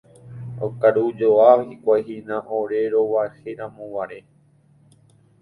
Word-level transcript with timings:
Okarujoa 0.67 1.51
hikuái 1.67 2.01
hína 2.07 2.39
ore 2.61 2.81
rog̃uahẽramoguare. 2.95 4.19